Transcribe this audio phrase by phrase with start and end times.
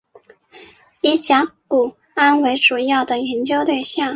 [1.01, 4.09] 以甲钴胺为主要的研究对象。